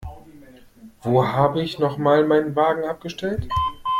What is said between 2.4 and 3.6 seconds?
Wagen abgestellt?